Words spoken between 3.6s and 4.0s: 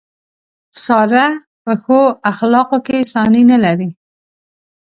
لري.